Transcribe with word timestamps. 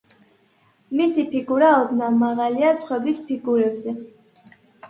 მისი 1.01 1.25
ფიგურა 1.33 1.69
ოდნავ 1.81 2.17
მაღალია 2.23 2.73
სხვების 2.83 3.23
ფიგურებზე. 3.29 3.95